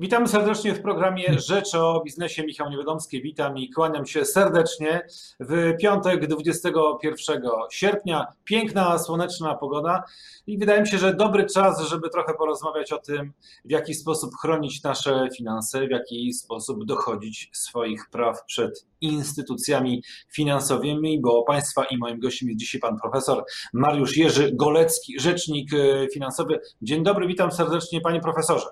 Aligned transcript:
Witamy 0.00 0.28
serdecznie 0.28 0.74
w 0.74 0.82
programie 0.82 1.38
Rzecz 1.38 1.74
o 1.74 2.02
biznesie. 2.04 2.44
Michał 2.44 2.70
Niewiadomski, 2.70 3.22
witam 3.22 3.58
i 3.58 3.70
kłaniam 3.70 4.06
się 4.06 4.24
serdecznie. 4.24 5.06
W 5.40 5.76
piątek 5.80 6.26
21 6.26 7.42
sierpnia 7.70 8.26
piękna, 8.44 8.98
słoneczna 8.98 9.54
pogoda 9.54 10.02
i 10.46 10.58
wydaje 10.58 10.80
mi 10.80 10.88
się, 10.88 10.98
że 10.98 11.14
dobry 11.14 11.46
czas, 11.46 11.80
żeby 11.80 12.10
trochę 12.10 12.34
porozmawiać 12.34 12.92
o 12.92 12.98
tym, 12.98 13.32
w 13.64 13.70
jaki 13.70 13.94
sposób 13.94 14.30
chronić 14.42 14.82
nasze 14.82 15.28
finanse, 15.36 15.86
w 15.86 15.90
jaki 15.90 16.32
sposób 16.32 16.84
dochodzić 16.84 17.50
swoich 17.52 18.10
praw 18.10 18.44
przed 18.44 18.86
instytucjami 19.00 20.02
finansowymi, 20.32 21.20
bo 21.20 21.42
Państwa 21.42 21.84
i 21.84 21.96
moim 21.96 22.20
gościem 22.20 22.48
jest 22.48 22.60
dzisiaj 22.60 22.80
pan 22.80 22.98
profesor 23.00 23.44
Mariusz 23.72 24.16
Jerzy 24.16 24.50
Golecki, 24.54 25.20
rzecznik 25.20 25.70
finansowy. 26.12 26.60
Dzień 26.82 27.02
dobry, 27.02 27.26
witam 27.26 27.52
serdecznie 27.52 28.00
panie 28.00 28.20
profesorze. 28.20 28.66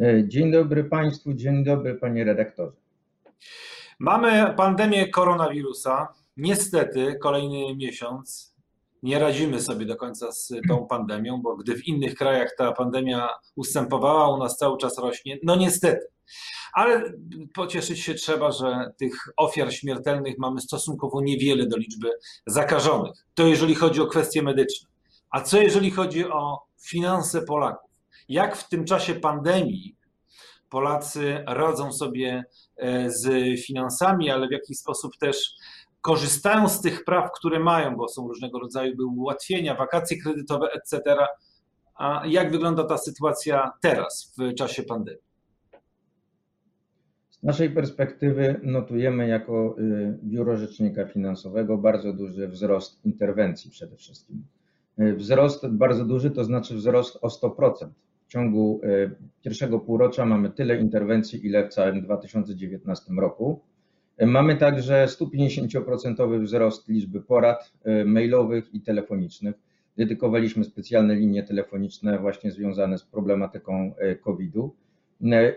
E, 0.00 0.28
dzień 0.28 0.52
dobry 0.52 0.84
Państwu, 0.84 1.34
dzień 1.34 1.64
dobry 1.64 1.94
Panie 1.94 2.24
redaktorze. 2.24 2.76
Mamy 3.98 4.54
pandemię 4.56 5.08
koronawirusa. 5.08 6.08
Niestety 6.36 7.18
kolejny 7.22 7.76
miesiąc 7.76 8.54
nie 9.02 9.18
radzimy 9.18 9.60
sobie 9.60 9.86
do 9.86 9.96
końca 9.96 10.32
z 10.32 10.52
tą 10.68 10.86
pandemią, 10.86 11.42
bo 11.42 11.56
gdy 11.56 11.74
w 11.74 11.88
innych 11.88 12.14
krajach 12.14 12.54
ta 12.58 12.72
pandemia 12.72 13.28
ustępowała, 13.56 14.34
u 14.34 14.38
nas 14.38 14.56
cały 14.56 14.78
czas 14.78 14.98
rośnie. 14.98 15.38
No 15.42 15.56
niestety. 15.56 16.06
Ale 16.72 17.12
pocieszyć 17.54 18.00
się 18.00 18.14
trzeba, 18.14 18.50
że 18.50 18.92
tych 18.98 19.14
ofiar 19.36 19.72
śmiertelnych 19.72 20.38
mamy 20.38 20.60
stosunkowo 20.60 21.20
niewiele 21.20 21.66
do 21.66 21.76
liczby 21.76 22.10
zakażonych. 22.46 23.26
To 23.34 23.46
jeżeli 23.46 23.74
chodzi 23.74 24.00
o 24.00 24.06
kwestie 24.06 24.42
medyczne. 24.42 24.88
A 25.30 25.40
co 25.40 25.62
jeżeli 25.62 25.90
chodzi 25.90 26.24
o 26.24 26.66
finanse 26.80 27.42
Polaków? 27.42 27.88
jak 28.28 28.56
w 28.56 28.68
tym 28.68 28.84
czasie 28.84 29.14
pandemii 29.14 29.96
Polacy 30.70 31.44
radzą 31.46 31.92
sobie 31.92 32.44
e, 32.76 33.10
z 33.10 33.26
finansami, 33.66 34.30
ale 34.30 34.48
w 34.48 34.52
jaki 34.52 34.74
sposób 34.74 35.12
też 35.20 35.54
korzystają 36.00 36.68
z 36.68 36.80
tych 36.80 37.04
praw, 37.04 37.30
które 37.32 37.60
mają, 37.60 37.96
bo 37.96 38.08
są 38.08 38.28
różnego 38.28 38.58
rodzaju 38.58 38.94
ułatwienia, 39.16 39.74
wakacje 39.74 40.22
kredytowe, 40.22 40.68
etc. 40.72 41.16
A 41.94 42.22
jak 42.26 42.52
wygląda 42.52 42.84
ta 42.84 42.98
sytuacja 42.98 43.70
teraz, 43.82 44.34
w 44.38 44.54
czasie 44.54 44.82
pandemii? 44.82 45.28
Z 47.30 47.42
naszej 47.42 47.70
perspektywy 47.70 48.60
notujemy 48.62 49.28
jako 49.28 49.76
y, 49.78 50.18
Biuro 50.24 50.56
Rzecznika 50.56 51.06
Finansowego 51.06 51.78
bardzo 51.78 52.12
duży 52.12 52.48
wzrost 52.48 53.04
interwencji 53.04 53.70
przede 53.70 53.96
wszystkim. 53.96 54.44
Y, 55.00 55.14
wzrost 55.16 55.68
bardzo 55.68 56.04
duży 56.04 56.30
to 56.30 56.44
znaczy 56.44 56.74
wzrost 56.74 57.18
o 57.22 57.28
100% 57.28 57.88
w 58.28 58.30
ciągu 58.30 58.80
e, 58.82 59.10
pierwszego 59.42 59.80
półrocza 59.80 60.26
mamy 60.26 60.50
tyle 60.50 60.80
interwencji, 60.80 61.46
ile 61.46 61.68
w 61.68 61.68
całym 61.68 62.02
2019 62.02 63.12
roku. 63.18 63.60
E, 64.16 64.26
mamy 64.26 64.56
także 64.56 65.06
150% 65.06 66.42
wzrost 66.42 66.88
liczby 66.88 67.20
porad 67.20 67.72
e, 67.84 68.04
mailowych 68.04 68.74
i 68.74 68.80
telefonicznych. 68.80 69.54
Dedykowaliśmy 69.96 70.64
specjalne 70.64 71.14
linie 71.14 71.42
telefoniczne 71.42 72.18
właśnie 72.18 72.50
związane 72.50 72.98
z 72.98 73.04
problematyką 73.04 73.92
COVID-u. 74.24 74.74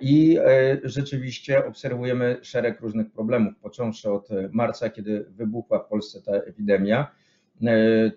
I 0.02 0.38
rzeczywiście 0.84 1.66
obserwujemy 1.66 2.38
szereg 2.42 2.82
różnych 2.82 3.12
problemów, 3.12 3.54
począwszy 3.62 4.12
od 4.12 4.30
marca, 4.52 4.90
kiedy 4.90 5.26
wybuchła 5.30 5.80
w 5.80 5.88
Polsce 5.88 6.22
ta 6.22 6.32
epidemia 6.32 7.12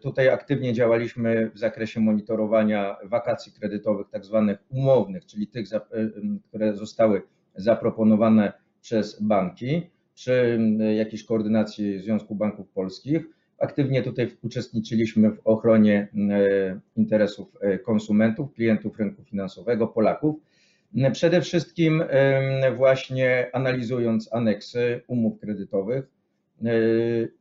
tutaj 0.00 0.28
aktywnie 0.28 0.72
działaliśmy 0.72 1.50
w 1.50 1.58
zakresie 1.58 2.00
monitorowania 2.00 2.96
wakacji 3.04 3.52
kredytowych, 3.52 4.06
tak 4.10 4.24
zwanych 4.24 4.58
umownych, 4.70 5.26
czyli 5.26 5.46
tych, 5.46 5.72
e, 5.72 5.80
które 6.48 6.76
zostały 6.76 7.22
zaproponowane 7.56 8.52
przez 8.80 9.22
banki 9.22 9.82
przy 10.14 10.58
jakiejś 10.96 11.24
koordynacji 11.24 11.98
Związku 11.98 12.34
Banków 12.34 12.68
Polskich. 12.68 13.26
Aktywnie 13.58 14.02
tutaj 14.02 14.36
uczestniczyliśmy 14.42 15.30
w 15.30 15.40
ochronie 15.44 16.08
e, 16.30 16.80
interesów 16.96 17.48
konsumentów, 17.84 18.52
klientów 18.52 18.98
rynku 18.98 19.24
finansowego, 19.24 19.86
Polaków. 19.86 20.36
Przede 21.12 21.40
wszystkim 21.40 22.02
właśnie 22.76 23.50
analizując 23.52 24.32
aneksy 24.32 25.00
umów 25.06 25.40
kredytowych, 25.40 26.13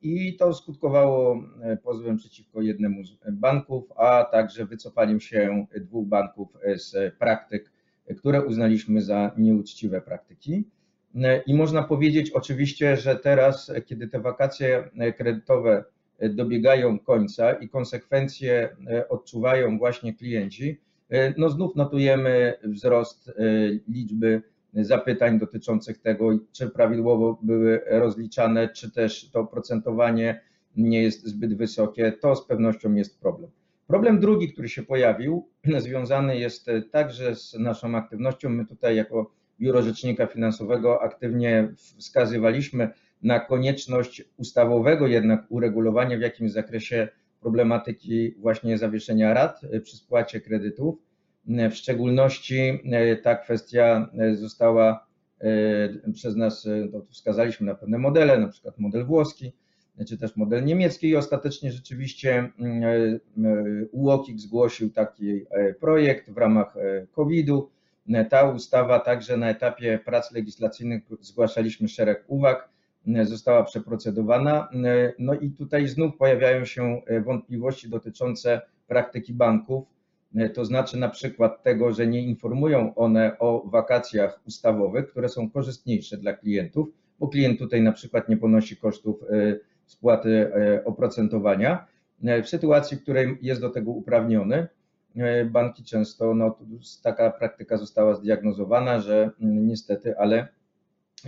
i 0.01 0.35
to 0.39 0.53
skutkowało 0.53 1.43
e, 1.61 1.77
pozwem 1.77 2.17
przeciwko 2.17 2.61
jednemu 2.61 3.03
z 3.05 3.17
banków, 3.31 3.91
a 3.95 4.23
także 4.31 4.65
wycofaniem 4.65 5.19
się 5.19 5.65
dwóch 5.81 6.07
banków 6.07 6.57
z 6.75 7.15
praktyk, 7.15 7.71
które 8.17 8.45
uznaliśmy 8.45 9.01
za 9.01 9.31
nieuczciwe 9.37 10.01
praktyki. 10.01 10.63
E, 11.15 11.41
I 11.41 11.53
można 11.53 11.83
powiedzieć 11.83 12.31
oczywiście, 12.31 12.97
że 12.97 13.15
teraz, 13.15 13.71
kiedy 13.85 14.07
te 14.07 14.19
wakacje 14.19 14.89
kredytowe 15.17 15.83
dobiegają 16.29 16.99
końca 16.99 17.53
i 17.53 17.69
konsekwencje 17.69 18.75
odczuwają 19.09 19.77
właśnie 19.77 20.13
klienci, 20.13 20.79
e, 21.09 21.33
no 21.37 21.49
znów 21.49 21.75
notujemy 21.75 22.53
wzrost 22.63 23.31
liczby 23.87 24.41
zapytań 24.75 25.39
dotyczących 25.39 25.97
tego, 25.97 26.39
czy 26.51 26.69
prawidłowo 26.69 27.39
były 27.41 27.81
rozliczane, 27.87 28.69
czy 28.69 28.91
też 28.91 29.29
to 29.29 29.45
procentowanie 29.45 30.41
nie 30.75 31.03
jest 31.03 31.27
zbyt 31.27 31.57
wysokie, 31.57 32.11
to 32.11 32.35
z 32.35 32.47
pewnością 32.47 32.93
jest 32.93 33.19
problem. 33.19 33.51
Problem 33.87 34.19
drugi, 34.19 34.53
który 34.53 34.69
się 34.69 34.83
pojawił, 34.83 35.47
związany 35.77 36.37
jest 36.37 36.69
także 36.91 37.35
z 37.35 37.53
naszą 37.53 37.95
aktywnością. 37.95 38.49
My 38.49 38.65
tutaj, 38.65 38.95
jako 38.95 39.31
Biuro 39.59 39.81
Rzecznika 39.81 40.27
Finansowego, 40.27 41.01
aktywnie 41.01 41.73
wskazywaliśmy 41.75 42.89
na 43.21 43.39
konieczność 43.39 44.23
ustawowego 44.37 45.07
jednak 45.07 45.45
uregulowania 45.49 46.17
w 46.17 46.21
jakimś 46.21 46.51
zakresie 46.51 47.07
problematyki 47.41 48.35
właśnie 48.37 48.77
zawieszenia 48.77 49.33
rat 49.33 49.61
przy 49.83 49.97
spłacie 49.97 50.41
kredytów 50.41 50.95
w 51.47 51.73
szczególności 51.73 52.79
e, 52.91 53.15
ta 53.15 53.35
kwestia 53.35 54.09
e, 54.17 54.35
została 54.35 55.05
e, 55.41 56.11
przez 56.13 56.35
nas, 56.35 56.67
wskazaliśmy 57.09 57.65
na 57.67 57.75
pewne 57.75 57.97
modele, 57.97 58.37
na 58.37 58.47
przykład 58.47 58.79
model 58.79 59.05
włoski, 59.05 59.53
czy 60.07 60.17
też 60.17 60.35
model 60.35 60.65
niemiecki 60.65 61.07
i 61.07 61.15
ostatecznie 61.15 61.71
rzeczywiście 61.71 62.49
UOKiK 63.91 64.39
zgłosił 64.39 64.89
taki 64.89 65.45
projekt 65.79 66.29
w 66.29 66.37
ramach 66.37 66.75
COVID-u. 67.11 67.69
Ta 68.29 68.49
ustawa 68.49 68.99
także 68.99 69.37
na 69.37 69.49
etapie 69.49 69.99
prac 70.05 70.31
legislacyjnych 70.31 71.03
zgłaszaliśmy 71.21 71.87
szereg 71.87 72.23
uwag, 72.27 72.69
została 73.23 73.63
przeprocedowana. 73.63 74.69
No 75.19 75.33
i 75.33 75.51
tutaj 75.51 75.87
znów 75.87 76.17
pojawiają 76.17 76.65
się 76.65 77.01
wątpliwości 77.25 77.89
dotyczące 77.89 78.61
praktyki 78.87 79.33
banków 79.33 79.92
to 80.53 80.65
znaczy 80.65 80.97
na 80.97 81.09
przykład 81.09 81.63
tego, 81.63 81.91
że 81.91 82.07
nie 82.07 82.21
informują 82.21 82.95
one 82.95 83.39
o 83.39 83.63
wakacjach 83.69 84.39
ustawowych, 84.47 85.07
które 85.11 85.29
są 85.29 85.49
korzystniejsze 85.49 86.17
dla 86.17 86.33
klientów, 86.33 86.87
bo 87.19 87.27
klient 87.27 87.59
tutaj 87.59 87.81
na 87.81 87.91
przykład 87.91 88.29
nie 88.29 88.37
ponosi 88.37 88.77
kosztów 88.77 89.23
e, 89.23 89.55
spłaty 89.85 90.51
e, 90.55 90.85
oprocentowania. 90.85 91.87
W 92.43 92.47
sytuacji, 92.47 92.97
w 92.97 93.01
której 93.01 93.37
jest 93.41 93.61
do 93.61 93.69
tego 93.69 93.91
uprawniony, 93.91 94.67
banki 95.45 95.83
często, 95.83 96.35
no, 96.35 96.57
taka 97.03 97.31
praktyka 97.31 97.77
została 97.77 98.15
zdiagnozowana, 98.15 98.99
że 98.99 99.31
mm, 99.41 99.67
niestety, 99.67 100.17
ale 100.17 100.47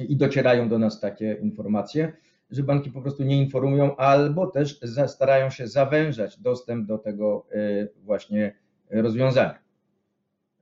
i 0.09 0.15
docierają 0.15 0.69
do 0.69 0.79
nas 0.79 0.99
takie 0.99 1.37
informacje, 1.41 2.13
że 2.51 2.63
banki 2.63 2.91
po 2.91 3.01
prostu 3.01 3.23
nie 3.23 3.41
informują 3.41 3.95
albo 3.95 4.47
też 4.47 4.79
starają 5.07 5.49
się 5.49 5.67
zawężać 5.67 6.39
dostęp 6.39 6.87
do 6.87 6.97
tego 6.97 7.47
właśnie 8.03 8.55
rozwiązania. 8.89 9.65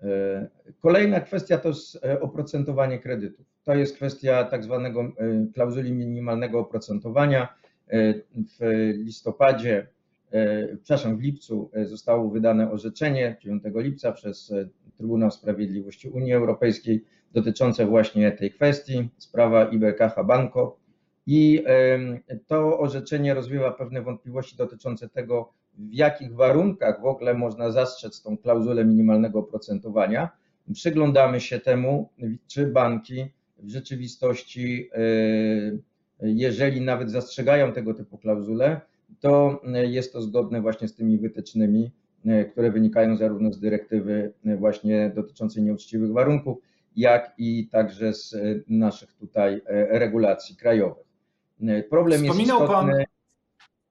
E, 0.04 0.48
kolejna 0.80 1.20
kwestia 1.20 1.58
to 1.58 1.70
jest 1.70 2.06
e, 2.06 2.22
oprocentowanie 2.22 3.00
kredytów. 3.00 3.46
To 3.64 3.76
jest 3.76 3.96
kwestia 3.96 4.44
tak 4.44 4.64
zwanego 4.64 5.02
e, 5.02 5.12
klauzuli 5.54 5.92
minimalnego 5.92 6.60
oprocentowania. 6.60 7.64
W 8.60 8.92
listopadzie, 8.94 9.88
przepraszam, 10.84 11.18
w 11.18 11.22
lipcu 11.22 11.72
zostało 11.86 12.30
wydane 12.30 12.72
orzeczenie 12.72 13.38
9 13.42 13.64
lipca 13.76 14.12
przez 14.12 14.54
Trybunał 14.98 15.32
Sprawiedliwości 15.32 16.10
Unii 16.10 16.34
Europejskiej 16.34 17.06
dotyczące 17.34 17.86
właśnie 17.86 18.32
tej 18.32 18.52
kwestii, 18.52 19.10
sprawa 19.18 19.66
IBKH 19.66 20.24
Banco. 20.26 20.78
I 21.26 21.64
to 22.48 22.80
orzeczenie 22.80 23.34
rozwiewa 23.34 23.72
pewne 23.72 24.02
wątpliwości 24.02 24.58
dotyczące 24.58 25.10
tego, 25.10 25.54
w 25.78 25.94
jakich 25.94 26.36
warunkach 26.36 27.02
w 27.02 27.06
ogóle 27.06 27.34
można 27.34 27.72
zastrzec 27.72 28.22
tą 28.22 28.38
klauzulę 28.38 28.86
minimalnego 28.86 29.40
oprocentowania. 29.40 30.30
Przyglądamy 30.74 31.40
się 31.40 31.60
temu, 31.60 32.10
czy 32.48 32.68
banki 32.68 33.26
w 33.58 33.70
rzeczywistości, 33.70 34.90
e, 34.94 35.00
jeżeli 36.22 36.82
nawet 36.82 37.12
zastrzegają 37.12 37.74
tego 37.74 37.94
typu 37.94 38.18
klauzule, 38.18 38.82
to 39.20 39.62
jest 39.74 40.14
to 40.14 40.22
zgodne 40.22 40.62
właśnie 40.62 40.88
z 40.88 40.96
tymi 40.96 41.18
wytycznymi, 41.18 41.92
e, 42.26 42.46
które 42.46 42.72
wynikają 42.72 43.18
zarówno 43.18 43.54
z 43.54 43.60
dyrektywy 43.60 44.34
właśnie 44.58 45.12
dotyczącej 45.16 45.64
nieuczciwych 45.64 46.12
warunków, 46.12 46.58
jak 46.96 47.34
i 47.38 47.68
także 47.68 48.14
z 48.14 48.36
naszych 48.68 49.14
tutaj 49.14 49.62
regulacji 49.90 50.56
krajowych. 50.56 51.08
Problem 51.90 52.22
Wspominał 52.22 52.60
jest 52.60 52.72
istotny. 52.72 52.92
Pan... 52.92 53.06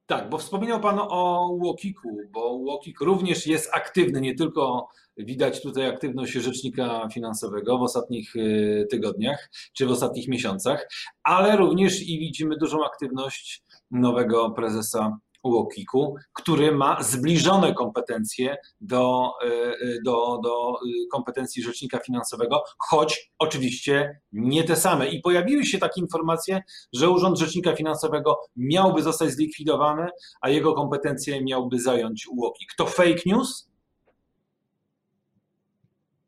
Tak, 0.06 0.30
bo 0.30 0.38
wspominał 0.38 0.80
Pan 0.80 0.98
o 0.98 1.50
Łokiku, 1.62 2.18
bo 2.30 2.40
Łokik 2.40 3.00
również 3.00 3.46
jest 3.46 3.70
aktywny, 3.74 4.20
nie 4.20 4.34
tylko 4.34 4.88
widać 5.16 5.62
tutaj 5.62 5.86
aktywność 5.88 6.32
rzecznika 6.32 7.08
finansowego 7.14 7.78
w 7.78 7.82
ostatnich 7.82 8.36
y, 8.36 8.86
tygodniach 8.90 9.50
czy 9.72 9.86
w 9.86 9.90
ostatnich 9.90 10.28
miesiącach, 10.28 10.88
ale 11.22 11.56
również 11.56 12.02
i 12.02 12.18
widzimy 12.18 12.56
dużą 12.56 12.84
aktywność 12.84 13.62
nowego 13.90 14.50
prezesa 14.50 15.16
UOKiK-u, 15.42 16.14
który 16.32 16.72
ma 16.72 17.02
zbliżone 17.02 17.74
kompetencje 17.74 18.56
do, 18.80 19.30
e, 19.42 19.46
e, 19.46 19.74
do, 20.04 20.40
do 20.44 20.72
e, 20.72 20.78
kompetencji 21.12 21.62
rzecznika 21.62 21.98
finansowego, 21.98 22.62
choć 22.78 23.32
oczywiście 23.38 24.20
nie 24.32 24.64
te 24.64 24.76
same. 24.76 25.08
I 25.08 25.20
pojawiły 25.20 25.64
się 25.64 25.78
takie 25.78 26.00
informacje, 26.00 26.62
że 26.92 27.10
Urząd 27.10 27.38
Rzecznika 27.38 27.76
Finansowego 27.76 28.40
miałby 28.56 29.02
zostać 29.02 29.30
zlikwidowany, 29.30 30.08
a 30.40 30.50
jego 30.50 30.74
kompetencje 30.74 31.44
miałby 31.44 31.80
zająć 31.80 32.26
UOKiK. 32.28 32.74
To 32.76 32.86
fake 32.86 33.20
news? 33.26 33.72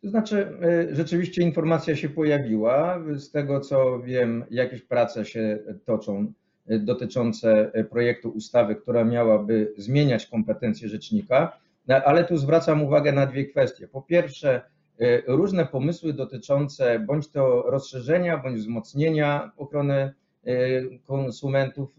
To 0.02 0.10
znaczy, 0.10 0.58
rzeczywiście 0.90 1.42
informacja 1.42 1.96
się 1.96 2.08
pojawiła. 2.08 2.98
Z 3.14 3.30
tego 3.30 3.60
co 3.60 4.00
wiem, 4.00 4.44
jakieś 4.50 4.82
prace 4.82 5.24
się 5.24 5.58
toczą 5.84 6.32
dotyczące 6.68 7.72
projektu 7.90 8.30
ustawy, 8.30 8.76
która 8.76 9.04
miałaby 9.04 9.72
zmieniać 9.76 10.26
kompetencje 10.26 10.88
rzecznika, 10.88 11.58
no, 11.88 11.94
ale 11.94 12.24
tu 12.24 12.36
zwracam 12.36 12.82
uwagę 12.82 13.12
na 13.12 13.26
dwie 13.26 13.44
kwestie. 13.44 13.88
Po 13.88 14.02
pierwsze, 14.02 14.62
y, 15.00 15.22
różne 15.26 15.66
pomysły 15.66 16.12
dotyczące 16.12 16.98
bądź 16.98 17.28
to 17.28 17.62
rozszerzenia, 17.62 18.38
bądź 18.38 18.58
wzmocnienia 18.58 19.52
ochrony 19.56 20.12
y, 20.46 20.98
konsumentów 21.04 21.90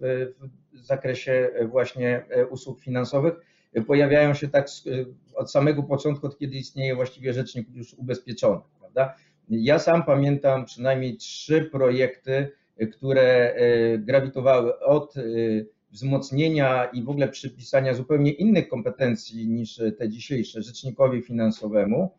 w 0.73 0.79
zakresie 0.79 1.49
właśnie 1.69 2.25
usług 2.49 2.79
finansowych 2.79 3.33
pojawiają 3.87 4.33
się 4.33 4.47
tak 4.47 4.67
od 5.35 5.51
samego 5.51 5.83
początku, 5.83 6.27
od 6.27 6.37
kiedy 6.37 6.55
istnieje 6.55 6.95
właściwie 6.95 7.33
rzecznik 7.33 7.67
już 7.73 7.93
ubezpieczony. 7.93 8.61
Prawda? 8.79 9.15
Ja 9.49 9.79
sam 9.79 10.03
pamiętam 10.03 10.65
przynajmniej 10.65 11.17
trzy 11.17 11.61
projekty, 11.71 12.51
które 12.91 13.55
e, 13.55 13.97
grawitowały 13.97 14.79
od 14.79 15.17
e, 15.17 15.21
wzmocnienia 15.91 16.85
i 16.85 17.03
w 17.03 17.09
ogóle 17.09 17.27
przypisania 17.27 17.93
zupełnie 17.93 18.31
innych 18.31 18.67
kompetencji 18.67 19.49
niż 19.49 19.81
te 19.97 20.09
dzisiejsze 20.09 20.61
rzecznikowi 20.61 21.21
finansowemu. 21.21 22.11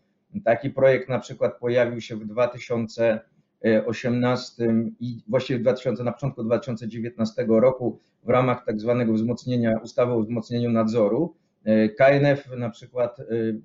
Taki 0.45 0.71
projekt 0.71 1.09
na 1.09 1.19
przykład 1.19 1.59
pojawił 1.59 2.01
się 2.01 2.17
w 2.17 2.27
2018 2.27 4.75
i 5.01 5.23
właściwie 5.29 5.59
w 5.59 5.63
2000, 5.63 6.05
na 6.05 6.13
początku 6.13 6.45
2019 6.45 7.47
roku 7.49 8.01
w 8.25 8.29
ramach 8.29 8.65
tak 8.67 8.81
zwanego 8.81 9.13
wzmocnienia, 9.13 9.81
ustawy 9.83 10.13
o 10.13 10.21
wzmocnieniu 10.21 10.71
nadzoru. 10.71 11.35
E, 11.65 11.89
KNF 11.89 12.49
na 12.57 12.71
przykład 12.71 13.17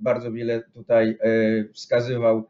bardzo 0.01 0.31
wiele 0.31 0.63
tutaj 0.73 1.17
wskazywał 1.73 2.43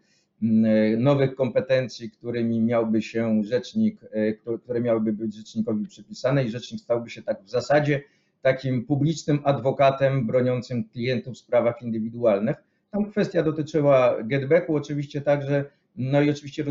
nowych 0.97 1.35
kompetencji, 1.35 2.11
którymi 2.11 2.61
miałby 2.61 3.01
się 3.01 3.43
rzecznik, 3.43 3.99
e, 4.11 4.33
które 4.57 4.81
miałyby 4.81 5.13
być 5.13 5.35
rzecznikowi 5.35 5.87
przypisane 5.87 6.43
i 6.43 6.49
rzecznik 6.49 6.81
stałby 6.81 7.09
się 7.09 7.21
tak 7.21 7.43
w 7.43 7.49
zasadzie 7.49 8.01
takim 8.41 8.85
publicznym 8.85 9.39
adwokatem 9.43 10.27
broniącym 10.27 10.83
klientów 10.83 11.33
w 11.33 11.37
sprawach 11.37 11.81
indywidualnych. 11.81 12.55
Tam 12.91 13.11
kwestia 13.11 13.43
dotyczyła 13.43 14.23
getbacku 14.23 14.75
oczywiście 14.75 15.21
także, 15.21 15.65
no 15.95 16.21
i 16.21 16.29
oczywiście 16.29 16.65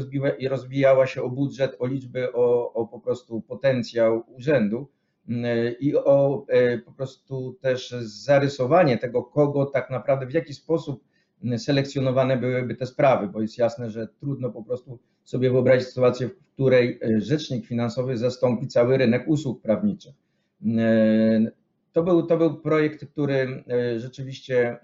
rozbijała 0.49 1.07
się 1.07 1.23
o 1.23 1.29
budżet, 1.29 1.77
o 1.79 1.87
liczby, 1.87 2.33
o, 2.33 2.73
o 2.73 2.87
po 2.87 3.01
prostu 3.01 3.41
potencjał 3.41 4.23
urzędu 4.37 4.89
mm, 5.29 5.75
i 5.81 5.95
o 5.97 6.45
e, 6.49 6.79
po 6.79 6.93
prostu 6.93 7.57
też 7.61 7.95
zarysowanie 8.01 8.99
tego, 8.99 9.23
kogo 9.23 9.67
tak 9.67 9.91
naprawdę, 9.91 10.27
w 10.27 10.35
jaki 10.35 10.55
sposób 10.55 11.10
selekcjonowane 11.59 12.37
byłyby 12.37 12.75
te 12.75 12.87
sprawy, 12.87 13.29
bo 13.29 13.43
jest 13.43 13.59
jasne, 13.59 13.91
że 13.91 14.09
trudno 14.21 14.51
po 14.51 14.63
prostu 14.63 14.99
sobie 15.25 15.51
wyobrazić 15.51 15.89
sytuację, 15.89 16.29
w 16.29 16.55
której 16.55 16.99
e, 17.03 17.21
rzecznik 17.21 17.67
finansowy 17.67 18.19
zastąpi 18.19 18.67
cały 18.69 18.99
rynek 18.99 19.25
usług 19.29 19.63
prawniczych. 19.63 20.15
E, 20.79 21.51
to 21.93 22.03
był, 22.03 22.23
to 22.23 22.37
był 22.37 22.55
projekt, 22.55 23.07
który 23.07 23.65
e, 23.69 23.99
rzeczywiście 23.99 24.79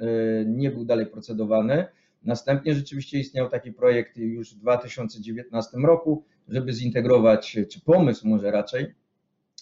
nie 0.47 0.70
był 0.70 0.85
dalej 0.85 1.06
procedowany. 1.06 1.87
Następnie 2.23 2.75
rzeczywiście 2.75 3.19
istniał 3.19 3.49
taki 3.49 3.73
projekt 3.73 4.17
już 4.17 4.55
w 4.55 4.58
2019 4.58 5.79
roku, 5.79 6.25
żeby 6.49 6.73
zintegrować, 6.73 7.58
czy 7.70 7.81
pomysł 7.81 8.29
może 8.29 8.50
raczej, 8.50 8.94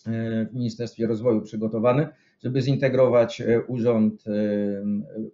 w 0.07 0.55
Ministerstwie 0.55 1.07
Rozwoju 1.07 1.43
przygotowany, 1.43 2.09
żeby 2.45 2.63
zintegrować 2.63 3.41
e, 3.41 3.63
Urząd 3.63 4.25
e, 4.27 4.33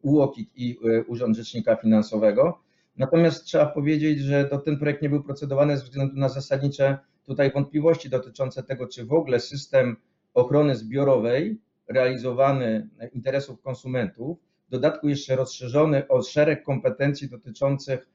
UOKiK 0.03 0.51
i 0.57 0.79
e, 0.85 1.05
Urząd 1.05 1.37
Rzecznika 1.37 1.77
Finansowego. 1.77 2.61
Natomiast 2.97 3.45
trzeba 3.45 3.67
powiedzieć, 3.67 4.19
że 4.19 4.45
to 4.45 4.59
ten 4.59 4.79
projekt 4.79 5.03
nie 5.03 5.09
był 5.09 5.23
procedowany 5.23 5.77
ze 5.77 5.85
względu 5.85 6.17
na 6.17 6.29
zasadnicze 6.29 6.99
tutaj 7.27 7.51
wątpliwości 7.53 8.11
dotyczące 8.11 8.63
tego, 8.63 8.87
czy 8.87 9.05
w 9.05 9.13
ogóle 9.13 9.41
system 9.41 9.97
ochrony 10.35 10.77
zbiorowej 10.77 11.61
realizowany 11.89 12.89
interesów 13.13 13.63
konsumentów, 13.63 14.39
w 14.69 14.71
dodatku 14.71 15.09
jeszcze 15.09 15.37
rozszerzony 15.37 16.09
o 16.09 16.23
szereg 16.23 16.65
kompetencji 16.65 17.29
dotyczących 17.29 18.09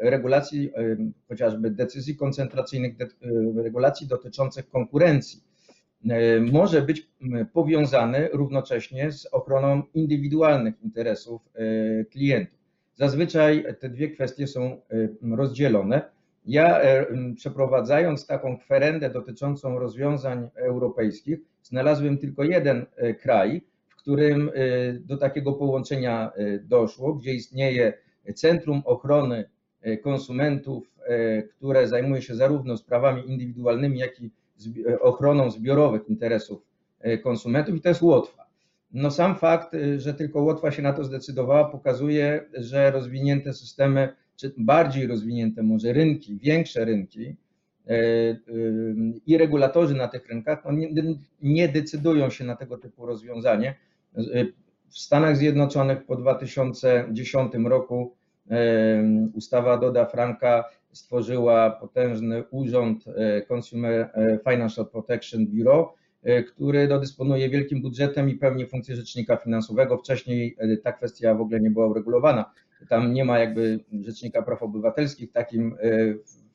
regulacji, 0.00 0.72
chociażby 1.28 1.70
decyzji 1.70 2.16
koncentracyjnych, 2.16 2.94
regulacji 3.56 4.06
dotyczących 4.06 4.68
konkurencji 4.70 5.40
E, 6.10 6.40
może 6.40 6.82
być 6.82 7.08
powiązany 7.52 8.28
równocześnie 8.32 9.12
z 9.12 9.26
ochroną 9.26 9.82
indywidualnych 9.94 10.82
interesów 10.82 11.42
e, 11.54 12.04
klientów. 12.04 12.58
Zazwyczaj 12.94 13.64
te 13.80 13.88
dwie 13.88 14.10
kwestie 14.10 14.46
są 14.46 14.62
e, 14.62 15.36
rozdzielone. 15.36 16.02
Ja 16.46 16.80
przeprowadzając 17.36 18.26
taką 18.26 18.58
kwerendę 18.58 19.10
dotyczącą 19.10 19.78
rozwiązań 19.78 20.48
europejskich, 20.54 21.38
znalazłem 21.62 22.18
tylko 22.18 22.44
jeden 22.44 22.86
kraj, 23.22 23.62
w 23.88 23.96
którym 23.96 24.50
do 25.00 25.16
takiego 25.16 25.52
połączenia 25.52 26.32
doszło, 26.62 27.14
gdzie 27.14 27.34
istnieje 27.34 27.92
Centrum 28.34 28.82
Ochrony 28.84 29.44
Konsumentów, 30.02 30.94
które 31.56 31.88
zajmuje 31.88 32.22
się 32.22 32.34
zarówno 32.34 32.76
sprawami 32.76 33.30
indywidualnymi, 33.30 33.98
jak 33.98 34.20
i 34.20 34.30
E, 34.88 35.00
ochroną 35.00 35.50
zbiorowych 35.50 36.08
interesów 36.08 36.62
e, 37.00 37.18
konsumentów 37.18 37.76
i 37.76 37.80
to 37.80 37.88
jest 37.88 38.02
Łotwa. 38.02 38.46
No 38.92 39.10
sam 39.10 39.36
fakt, 39.36 39.74
e, 39.74 40.00
że 40.00 40.14
tylko 40.14 40.42
Łotwa 40.42 40.70
się 40.70 40.82
na 40.82 40.92
to 40.92 41.04
zdecydowała, 41.04 41.64
pokazuje, 41.64 42.44
że 42.54 42.90
rozwinięte 42.90 43.52
systemy, 43.52 44.08
czy 44.36 44.54
bardziej 44.58 45.06
rozwinięte 45.06 45.62
może 45.62 45.92
rynki, 45.92 46.36
większe 46.36 46.84
rynki 46.84 47.36
i 49.26 49.38
regulatorzy 49.38 49.94
na 49.94 50.08
tych 50.08 50.28
rynkach 50.28 50.64
no 50.64 50.72
nie, 50.72 50.88
nie 51.42 51.68
decydują 51.68 52.30
się 52.30 52.44
na 52.44 52.56
tego 52.56 52.78
typu 52.78 53.06
rozwiązanie. 53.06 53.74
W 54.88 54.98
Stanach 54.98 55.36
Zjednoczonych 55.36 56.04
po 56.04 56.16
2010 56.16 57.52
roku 57.54 58.14
ustawa 59.34 59.78
Doda 59.78 60.06
Franka 60.06 60.64
stworzyła 60.94 61.70
potężny 61.70 62.44
urząd 62.50 63.04
e, 63.08 63.42
Consumer 63.42 64.10
e, 64.14 64.38
Financial 64.50 64.86
Protection 64.86 65.46
Bureau, 65.46 65.88
e, 66.22 66.42
który 66.42 66.88
no, 66.88 67.00
dysponuje 67.00 67.48
wielkim 67.48 67.82
budżetem 67.82 68.28
i 68.30 68.34
pełni 68.34 68.66
funkcję 68.66 68.96
rzecznika 68.96 69.36
finansowego. 69.36 69.98
Wcześniej 69.98 70.56
ta 70.82 70.92
kwestia 70.92 71.34
w 71.34 71.40
ogóle 71.40 71.60
nie 71.60 71.70
była 71.70 71.86
uregulowana. 71.86 72.50
Tam 72.88 73.12
nie 73.12 73.24
ma 73.24 73.38
jakby 73.38 73.80
rzecznika 74.00 74.42
praw 74.42 74.62
obywatelskich 74.62 75.30
w 75.30 75.32
takim 75.32 75.76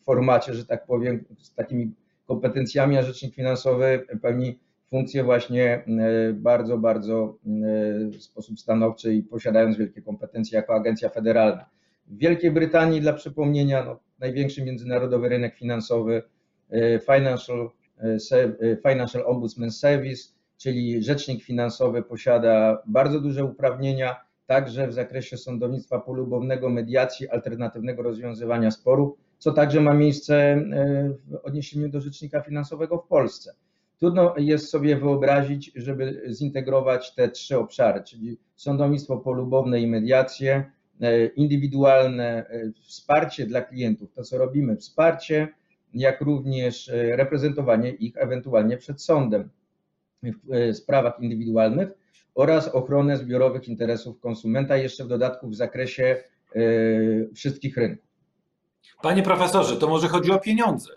formacie, 0.03 0.53
że 0.53 0.65
tak 0.65 0.85
powiem, 0.85 1.25
z 1.37 1.53
takimi 1.53 1.91
kompetencjami, 2.25 2.97
a 2.97 3.03
rzecznik 3.03 3.35
finansowy 3.35 4.05
pełni 4.21 4.59
funkcję 4.89 5.23
właśnie 5.23 5.85
bardzo, 6.33 6.77
bardzo 6.77 7.37
w 8.11 8.23
sposób 8.23 8.59
stanowczy 8.59 9.13
i 9.13 9.23
posiadając 9.23 9.77
wielkie 9.77 10.01
kompetencje 10.01 10.55
jako 10.55 10.73
agencja 10.75 11.09
federalna. 11.09 11.65
W 12.09 12.17
Wielkiej 12.17 12.51
Brytanii, 12.51 13.01
dla 13.01 13.13
przypomnienia, 13.13 13.83
no, 13.85 13.99
największy 14.19 14.63
międzynarodowy 14.63 15.29
rynek 15.29 15.55
finansowy 15.55 16.23
e, 16.69 16.99
Financial, 16.99 17.69
e, 17.97 18.17
e, 18.31 18.77
Financial 18.89 19.23
Ombudsman 19.27 19.71
Service, 19.71 20.29
czyli 20.57 21.03
rzecznik 21.03 21.43
finansowy 21.43 22.03
posiada 22.03 22.83
bardzo 22.85 23.19
duże 23.19 23.45
uprawnienia, 23.45 24.15
także 24.45 24.87
w 24.87 24.93
zakresie 24.93 25.37
sądownictwa 25.37 25.99
polubownego, 25.99 26.69
mediacji, 26.69 27.29
alternatywnego 27.29 28.03
rozwiązywania 28.03 28.71
sporów, 28.71 29.17
co 29.37 29.51
także 29.51 29.81
ma 29.81 29.93
miejsce 29.93 30.63
w 31.27 31.35
odniesieniu 31.35 31.89
do 31.89 32.01
rzecznika 32.01 32.41
finansowego 32.41 32.97
w 32.97 33.07
Polsce. 33.07 33.53
Trudno 33.99 34.33
jest 34.37 34.69
sobie 34.69 34.95
wyobrazić, 34.95 35.71
żeby 35.75 36.21
zintegrować 36.29 37.15
te 37.15 37.29
trzy 37.29 37.57
obszary, 37.57 38.03
czyli 38.03 38.37
sądownictwo 38.55 39.17
polubowne 39.17 39.81
i 39.81 39.87
mediację, 39.87 40.71
indywidualne 41.35 42.45
wsparcie 42.81 43.45
dla 43.45 43.61
klientów, 43.61 44.13
to 44.13 44.23
co 44.23 44.37
robimy, 44.37 44.75
wsparcie, 44.77 45.47
jak 45.93 46.21
również 46.21 46.91
reprezentowanie 46.93 47.89
ich 47.89 48.17
ewentualnie 48.17 48.77
przed 48.77 49.01
sądem 49.01 49.49
w 50.23 50.75
sprawach 50.75 51.19
indywidualnych 51.19 51.89
oraz 52.35 52.67
ochronę 52.67 53.17
zbiorowych 53.17 53.67
interesów 53.67 54.19
konsumenta, 54.19 54.77
jeszcze 54.77 55.05
w 55.05 55.07
dodatku 55.07 55.47
w 55.49 55.55
zakresie 55.55 56.23
wszystkich 57.35 57.77
rynków. 57.77 58.09
Panie 59.01 59.23
profesorze, 59.23 59.77
to 59.77 59.87
może 59.87 60.07
chodzi 60.07 60.31
o 60.31 60.39
pieniądze, 60.39 60.93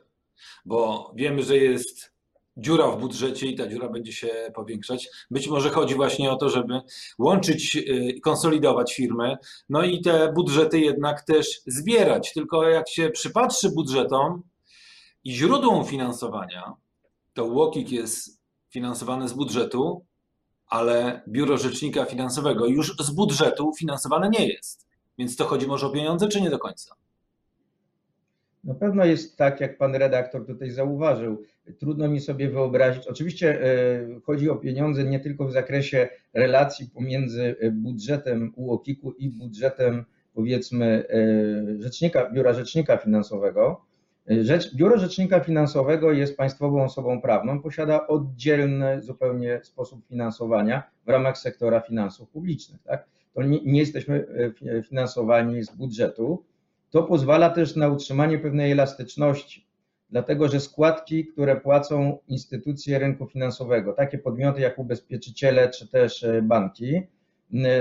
bo 0.64 1.12
wiemy, 1.16 1.42
że 1.42 1.56
jest 1.56 2.11
dziura 2.56 2.90
w 2.90 3.00
budżecie 3.00 3.46
i 3.46 3.56
ta 3.56 3.68
dziura 3.68 3.88
będzie 3.88 4.12
się 4.12 4.28
powiększać. 4.54 5.08
Być 5.30 5.48
może 5.48 5.70
chodzi 5.70 5.94
właśnie 5.94 6.30
o 6.30 6.36
to, 6.36 6.48
żeby 6.48 6.80
łączyć 7.18 7.74
i 7.74 8.20
konsolidować 8.20 8.94
firmy, 8.94 9.36
no 9.68 9.82
i 9.82 10.00
te 10.00 10.32
budżety 10.32 10.80
jednak 10.80 11.22
też 11.22 11.60
zbierać. 11.66 12.32
Tylko 12.32 12.68
jak 12.68 12.88
się 12.88 13.10
przypatrzy 13.10 13.70
budżetom 13.70 14.42
i 15.24 15.32
źródłom 15.34 15.84
finansowania, 15.84 16.72
to 17.34 17.44
UOKiK 17.44 17.92
jest 17.92 18.42
finansowany 18.70 19.28
z 19.28 19.32
budżetu, 19.32 20.06
ale 20.66 21.22
Biuro 21.28 21.58
Rzecznika 21.58 22.04
Finansowego 22.04 22.66
już 22.66 22.96
z 23.00 23.10
budżetu 23.10 23.72
finansowane 23.78 24.30
nie 24.38 24.46
jest. 24.46 24.86
Więc 25.18 25.36
to 25.36 25.44
chodzi 25.44 25.66
może 25.66 25.86
o 25.86 25.90
pieniądze, 25.90 26.28
czy 26.28 26.40
nie 26.40 26.50
do 26.50 26.58
końca? 26.58 26.94
Na 28.64 28.74
pewno 28.74 29.04
jest 29.04 29.36
tak, 29.36 29.60
jak 29.60 29.78
pan 29.78 29.94
redaktor 29.94 30.46
tutaj 30.46 30.70
zauważył. 30.70 31.42
Trudno 31.78 32.08
mi 32.08 32.20
sobie 32.20 32.50
wyobrazić. 32.50 33.06
Oczywiście 33.06 33.62
e, 33.62 34.20
chodzi 34.20 34.50
o 34.50 34.56
pieniądze 34.56 35.04
nie 35.04 35.20
tylko 35.20 35.46
w 35.46 35.52
zakresie 35.52 36.08
relacji 36.34 36.90
pomiędzy 36.94 37.56
e, 37.60 37.70
budżetem 37.70 38.52
UOKiK-u 38.56 39.12
i 39.12 39.30
budżetem 39.30 40.04
powiedzmy 40.34 41.04
e, 41.08 41.82
rzecznika, 41.82 42.30
Biura 42.30 42.52
Rzecznika 42.52 42.96
Finansowego. 42.96 43.84
Rzecz, 44.26 44.74
Biuro 44.74 44.98
Rzecznika 44.98 45.40
Finansowego 45.40 46.12
jest 46.12 46.36
państwową 46.36 46.84
osobą 46.84 47.20
prawną, 47.20 47.62
posiada 47.62 48.06
oddzielny 48.06 49.00
zupełnie 49.00 49.60
sposób 49.62 50.06
finansowania 50.08 50.82
w 51.06 51.08
ramach 51.08 51.38
sektora 51.38 51.80
finansów 51.80 52.28
publicznych. 52.28 52.82
Tak? 52.82 53.06
To 53.34 53.42
nie, 53.42 53.60
nie 53.64 53.80
jesteśmy 53.80 54.26
finansowani 54.88 55.62
z 55.62 55.70
budżetu, 55.70 56.44
to 56.92 57.02
pozwala 57.02 57.50
też 57.50 57.76
na 57.76 57.88
utrzymanie 57.88 58.38
pewnej 58.38 58.72
elastyczności, 58.72 59.66
dlatego 60.10 60.48
że 60.48 60.60
składki, 60.60 61.26
które 61.26 61.60
płacą 61.60 62.18
instytucje 62.28 62.98
rynku 62.98 63.26
finansowego, 63.26 63.92
takie 63.92 64.18
podmioty 64.18 64.60
jak 64.60 64.78
ubezpieczyciele 64.78 65.68
czy 65.68 65.88
też 65.88 66.24
e, 66.24 66.42
banki, 66.42 67.02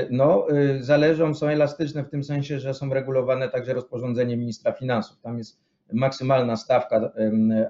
no, 0.10 0.48
e, 0.50 0.84
zależą, 0.84 1.36
są 1.36 1.48
elastyczne 1.48 2.03
w 2.03 2.10
tym 2.10 2.24
sensie, 2.24 2.60
że 2.60 2.74
są 2.74 2.94
regulowane 2.94 3.50
także 3.50 3.74
rozporządzeniem 3.74 4.39
ministra 4.39 4.72
finansów. 4.72 5.22
Tam 5.22 5.38
jest 5.38 5.60
maksymalna 5.94 6.58
stawka, 6.58 7.12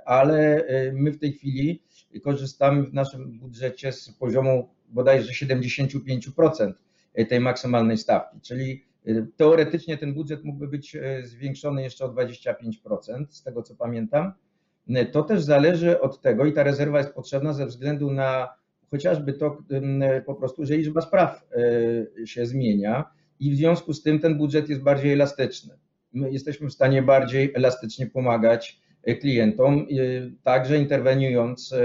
ale 0.06 0.66
e, 0.66 0.92
my 0.92 1.12
w 1.12 1.20
tej 1.20 1.34
chwili 1.34 1.84
korzystamy 2.24 2.84
w 2.84 2.94
naszym 2.94 3.40
budżecie 3.40 3.92
z 3.92 4.12
poziomu 4.12 4.70
bodajże 4.90 5.46
75% 5.46 6.74
tej 7.30 7.40
maksymalnej 7.40 7.98
stawki, 7.98 8.42
czyli 8.42 8.91
teoretycznie 9.38 9.98
ten 9.98 10.14
budżet 10.14 10.44
mógłby 10.44 10.68
być 10.68 10.96
y, 10.96 11.22
zwiększony 11.24 11.84
jeszcze 11.84 12.06
o 12.06 12.10
25%, 12.10 13.26
z 13.30 13.44
tego 13.44 13.64
co 13.64 13.76
pamiętam. 13.76 14.34
Y, 14.90 15.06
to 15.06 15.24
też 15.24 15.44
zależy 15.44 16.02
od 16.02 16.22
tego, 16.22 16.46
i 16.46 16.54
ta 16.54 16.64
rezerwa 16.64 16.98
jest 16.98 17.14
potrzebna 17.14 17.54
ze 17.54 17.66
względu 17.66 18.12
na 18.12 18.50
chociażby 18.92 19.34
to 19.34 19.58
po 20.26 20.36
prostu, 20.36 20.66
że 20.66 20.78
liczba 20.78 21.02
spraw 21.02 21.48
się 22.26 22.46
zmienia 22.46 23.06
i 23.40 23.52
w 23.52 23.56
związku 23.56 23.94
z 23.94 24.04
tym 24.04 24.20
ten 24.20 24.38
budżet 24.38 24.70
jest 24.70 24.82
bardziej 24.82 25.14
elastyczny. 25.14 25.78
My 26.14 26.32
jesteśmy 26.32 26.70
w 26.70 26.74
stanie 26.74 27.02
bardziej 27.02 27.52
elastycznie 27.56 28.08
pomagać 28.08 28.82
klientom, 29.22 29.88
także 30.44 30.78
interweniując 30.78 31.76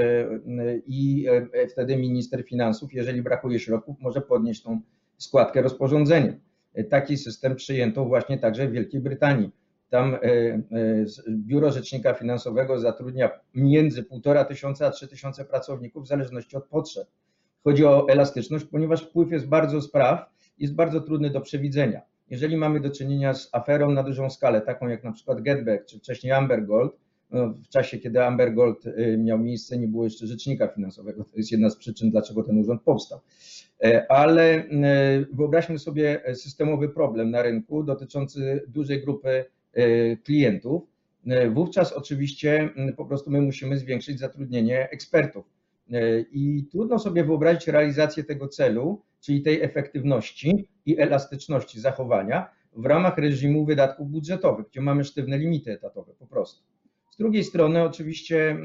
i 0.87 1.27
wtedy 1.71 1.97
minister 1.97 2.45
finansów, 2.45 2.95
jeżeli 2.95 3.23
brakuje 3.23 3.59
środków, 3.59 4.01
może 4.01 4.21
podnieść 4.21 4.63
tą 4.63 4.81
składkę 5.19 5.63
rozporządzeniem. 5.63 6.41
Taki 6.85 7.17
system 7.17 7.57
przyjęto 7.57 8.05
właśnie 8.05 8.39
także 8.39 8.69
w 8.69 8.73
Wielkiej 8.73 9.01
Brytanii. 9.01 9.51
Tam 9.91 10.15
e, 10.15 10.19
e, 10.19 10.61
Biuro 11.31 11.73
Rzecznika 11.73 12.15
Finansowego 12.15 12.79
zatrudnia 12.79 13.31
między 13.55 14.03
1,5 14.03 14.45
tysiąca 14.45 14.87
a 14.87 14.91
3 14.91 15.09
tysiące 15.09 15.45
pracowników 15.45 16.05
w 16.05 16.07
zależności 16.07 16.57
od 16.57 16.67
potrzeb. 16.67 17.09
Chodzi 17.65 17.85
o 17.85 18.09
elastyczność, 18.09 18.65
ponieważ 18.65 19.03
wpływ 19.03 19.33
jest 19.33 19.47
bardzo 19.47 19.83
spraw, 19.83 20.31
jest 20.59 20.75
bardzo 20.75 21.01
trudny 21.01 21.31
do 21.31 21.41
przewidzenia. 21.41 22.01
Jeżeli 22.31 22.57
mamy 22.57 22.81
do 22.81 22.91
czynienia 22.91 23.35
z 23.35 23.49
aferą 23.53 23.91
na 23.91 24.03
dużą 24.03 24.31
skalę, 24.31 24.61
taką 24.61 24.89
jak 24.89 25.05
na 25.05 25.13
przykład 25.13 25.41
Getback 25.41 25.87
czy 25.87 25.99
wcześniej 25.99 26.33
Amber 26.33 26.67
Gold, 26.67 26.93
no, 27.31 27.49
w 27.49 27.69
czasie, 27.69 27.99
kiedy 27.99 28.25
Amber 28.25 28.55
Gold 28.55 28.87
y, 28.87 29.19
miał 29.19 29.39
miejsce, 29.39 29.79
nie 29.79 29.89
było 29.89 30.05
jeszcze 30.05 30.27
rzecznika 30.27 30.69
finansowego. 30.69 31.25
To 31.25 31.37
jest 31.37 31.53
jedna 31.53 31.71
z 31.71 31.77
przyczyn, 31.77 32.11
dlaczego 32.11 32.43
ten 32.43 32.59
urząd 32.59 32.83
powstał. 32.83 33.21
E, 33.85 34.11
ale 34.11 34.43
e, 34.43 34.67
wyobraźmy 35.33 35.79
sobie 35.79 36.23
systemowy 36.35 36.89
problem 36.89 37.31
na 37.31 37.43
rynku 37.43 37.83
dotyczący 37.83 38.65
dużej 38.69 39.03
grupy 39.03 39.45
e, 39.73 40.17
klientów. 40.17 40.83
Wówczas 41.51 41.93
oczywiście 41.93 42.71
po 42.97 43.05
prostu 43.05 43.31
my 43.31 43.41
musimy 43.41 43.79
zwiększyć 43.79 44.19
zatrudnienie 44.19 44.91
ekspertów. 44.91 45.45
I 46.33 46.67
trudno 46.71 46.99
sobie 46.99 47.25
wyobrazić 47.25 47.69
realizację 47.69 48.25
tego 48.25 48.49
celu, 48.49 49.03
czyli 49.21 49.43
tej 49.43 49.63
efektywności 49.63 50.69
i 50.87 51.01
elastyczności 51.01 51.81
zachowania 51.81 52.51
w 52.73 52.87
ramach 52.87 53.19
reżimu 53.19 53.65
wydatków 53.65 54.11
budżetowych, 54.11 54.67
gdzie 54.67 54.81
mamy 54.81 55.05
sztywne 55.05 55.39
limity 55.39 55.73
etatowe 55.73 56.13
po 56.19 56.27
prostu. 56.27 56.65
Z 57.11 57.17
drugiej 57.17 57.45
strony 57.45 57.83
oczywiście 57.83 58.57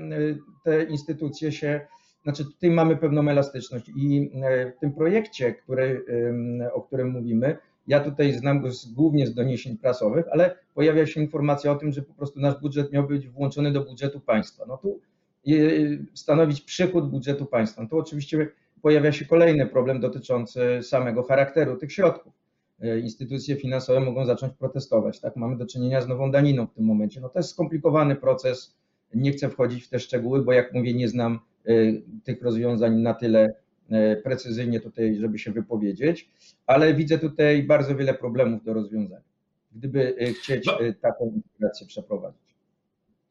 te 0.64 0.84
instytucje 0.84 1.52
się 1.52 1.82
znaczy 2.24 2.46
tutaj 2.46 2.72
mamy 2.72 2.98
pewną 2.98 3.30
elastyczność 3.30 3.92
i 3.96 4.32
e, 4.44 4.72
w 4.72 4.80
tym 4.80 4.94
projekcie, 4.94 5.54
który, 5.54 6.06
o 6.74 6.82
którym 6.82 7.10
mówimy, 7.10 7.58
ja 7.88 8.00
tutaj 8.00 8.34
znam 8.34 8.62
go 8.62 8.72
z, 8.72 8.86
głównie 8.86 9.28
z 9.28 9.34
doniesień 9.34 9.78
prasowych, 9.78 10.26
ale 10.32 10.56
pojawia 10.74 11.06
się 11.06 11.22
informacja 11.22 11.72
o 11.72 11.76
tym, 11.76 11.92
że 11.92 12.02
po 12.02 12.14
prostu 12.14 12.40
nasz 12.40 12.60
budżet 12.62 12.92
miał 12.92 13.08
być 13.08 13.28
włączony 13.28 13.72
do 13.72 13.82
budżetu 13.82 14.20
państwa. 14.20 14.66
No 14.68 14.78
tu 14.78 15.00
e, 15.48 15.52
stanowić 16.14 16.62
przychód 16.62 17.10
budżetu 17.10 17.46
państwa. 17.46 17.82
No 17.82 17.90
to 17.90 17.98
oczywiście 17.98 18.48
pojawia 18.82 19.12
się 19.12 19.26
kolejny 19.26 19.68
problem 19.68 20.00
dotyczący 20.00 20.80
samego 20.82 21.24
charakteru 21.24 21.78
tych 21.78 21.94
środków. 21.94 22.34
E, 22.82 23.00
instytucje 23.00 23.56
finansowe 23.56 24.00
mogą 24.00 24.26
zacząć 24.26 24.54
protestować. 24.54 25.20
Tak, 25.20 25.36
mamy 25.36 25.58
do 25.58 25.66
czynienia 25.66 26.02
z 26.02 26.08
nową 26.08 26.32
daniną 26.32 26.68
w 26.68 26.74
tym 26.74 26.86
momencie. 26.86 27.22
No 27.22 27.30
to 27.30 27.40
jest 27.40 27.50
skomplikowany 27.50 28.16
proces. 28.16 28.76
Nie 29.14 29.32
chcę 29.32 29.50
wchodzić 29.50 29.84
w 29.84 29.90
te 29.90 30.00
szczegóły, 30.00 30.44
bo 30.44 30.54
jak 30.54 30.74
mówię, 30.74 30.94
nie 30.94 31.08
znam 31.08 31.40
Y, 31.40 31.51
tych 32.24 32.42
rozwiązań 32.42 32.96
na 32.96 33.14
tyle 33.14 33.54
y, 33.92 34.22
precyzyjnie 34.24 34.80
tutaj, 34.80 35.16
żeby 35.16 35.40
się 35.40 35.52
wypowiedzieć, 35.52 36.30
ale 36.68 36.94
widzę 36.94 37.20
tutaj 37.20 37.64
bardzo 37.64 37.96
wiele 37.96 38.14
problemów 38.14 38.64
do 38.64 38.74
rozwiązania, 38.74 39.22
gdyby 39.72 40.16
y, 40.22 40.34
chcieć 40.34 40.70
taką 41.02 41.32
integrację 41.36 41.88
przeprowadzić. 41.88 42.52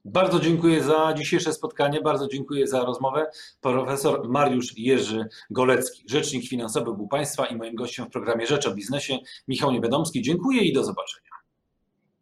Bardzo 0.05 0.41
dziękuję 0.41 0.83
za 0.83 1.15
dzisiejsze 1.17 1.53
spotkanie, 1.53 2.01
bardzo 2.01 2.29
dziękuję 2.29 2.67
za 2.67 2.85
rozmowę. 2.85 3.27
Profesor 3.61 4.29
Mariusz 4.29 4.79
Jerzy 4.79 5.25
Golecki, 5.51 6.03
rzecznik 6.09 6.49
finansowy 6.49 6.95
był 6.97 7.09
Państwa 7.09 7.47
i 7.47 7.57
moim 7.57 7.75
gościem 7.75 8.07
w 8.07 8.11
programie 8.11 8.47
Rzecz 8.47 8.67
o 8.67 8.75
Biznesie, 8.75 9.19
Michał 9.49 9.73
Niewiadomski. 9.73 10.23
Dziękuję 10.23 10.63
i 10.63 10.73
do 10.73 10.85
zobaczenia. 10.85 11.31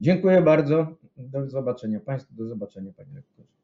Dziękuję 0.00 0.42
bardzo. 0.42 0.86
Do 1.16 1.48
zobaczenia 1.48 2.00
Państwu, 2.00 2.34
do 2.34 2.46
zobaczenia 2.46 2.92
Panie 2.96 3.14
Rektorze. 3.14 3.57